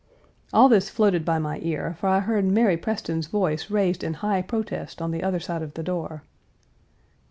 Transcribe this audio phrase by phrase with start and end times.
[0.51, 4.41] All this floated by my ear, for I heard Mary Preston's voice raised in high
[4.41, 6.23] protest on the other side of the door.